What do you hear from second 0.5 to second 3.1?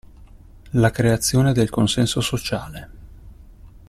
La creazione del consenso sociale.